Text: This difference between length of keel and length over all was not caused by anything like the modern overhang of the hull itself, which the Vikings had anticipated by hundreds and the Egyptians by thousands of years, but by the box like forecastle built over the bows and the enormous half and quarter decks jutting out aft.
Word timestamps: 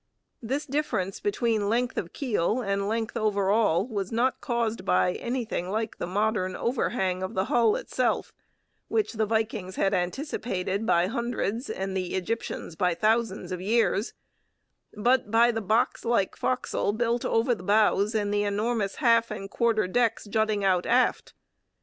This 0.41 0.65
difference 0.65 1.19
between 1.19 1.69
length 1.69 1.95
of 1.95 2.11
keel 2.11 2.59
and 2.61 2.87
length 2.89 3.15
over 3.15 3.51
all 3.51 3.85
was 3.87 4.11
not 4.11 4.41
caused 4.41 4.83
by 4.83 5.13
anything 5.13 5.69
like 5.69 5.99
the 5.99 6.07
modern 6.07 6.55
overhang 6.55 7.21
of 7.21 7.35
the 7.35 7.45
hull 7.53 7.75
itself, 7.75 8.33
which 8.87 9.13
the 9.13 9.27
Vikings 9.27 9.75
had 9.75 9.93
anticipated 9.93 10.87
by 10.87 11.05
hundreds 11.05 11.69
and 11.69 11.95
the 11.95 12.15
Egyptians 12.15 12.75
by 12.75 12.95
thousands 12.95 13.51
of 13.51 13.61
years, 13.61 14.15
but 14.95 15.29
by 15.29 15.51
the 15.51 15.61
box 15.61 16.03
like 16.03 16.35
forecastle 16.35 16.93
built 16.93 17.23
over 17.23 17.53
the 17.53 17.61
bows 17.61 18.15
and 18.15 18.33
the 18.33 18.41
enormous 18.43 18.95
half 18.95 19.29
and 19.29 19.51
quarter 19.51 19.85
decks 19.87 20.25
jutting 20.25 20.63
out 20.63 20.87
aft. 20.87 21.35